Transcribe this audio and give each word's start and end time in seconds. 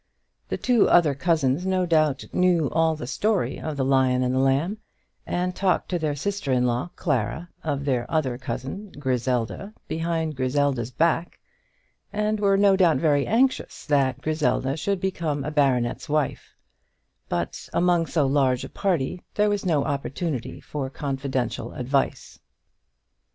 The 0.49 0.57
two 0.57 0.89
other 0.89 1.13
cousins, 1.13 1.63
no 1.63 1.85
doubt, 1.85 2.25
knew 2.33 2.71
all 2.71 2.95
the 2.95 3.05
story 3.05 3.59
of 3.59 3.77
the 3.77 3.85
Lion 3.85 4.23
and 4.23 4.33
the 4.33 4.39
Lamb, 4.39 4.79
and 5.27 5.55
talked 5.55 5.89
to 5.89 5.99
their 5.99 6.15
sister 6.15 6.51
in 6.51 6.65
law, 6.65 6.89
Clara, 6.95 7.49
of 7.63 7.85
their 7.85 8.09
other 8.09 8.39
cousin, 8.39 8.91
Griselda, 8.97 9.75
behind 9.87 10.35
Griselda's 10.35 10.89
back; 10.89 11.39
and 12.11 12.39
were 12.39 12.57
no 12.57 12.75
doubt 12.75 12.97
very 12.97 13.27
anxious 13.27 13.85
that 13.85 14.23
Griselda 14.23 14.75
should 14.75 14.99
become 14.99 15.43
a 15.43 15.51
baronet's 15.51 16.09
wife; 16.09 16.55
but 17.29 17.69
among 17.71 18.07
so 18.07 18.25
large 18.25 18.63
a 18.63 18.69
party 18.69 19.21
there 19.35 19.51
was 19.51 19.67
no 19.67 19.83
opportunity 19.83 20.59
for 20.59 20.89
confidential 20.89 21.73
advice. 21.73 22.39